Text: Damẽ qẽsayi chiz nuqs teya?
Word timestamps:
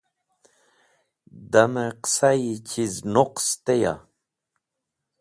Damẽ 1.51 1.91
qẽsayi 2.01 2.53
chiz 2.67 2.93
nuqs 3.13 3.47
teya? 3.65 3.93